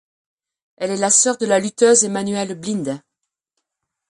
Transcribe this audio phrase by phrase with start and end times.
[0.77, 3.03] Elle est la sœur de la lutteuse Emmanuelle Blind.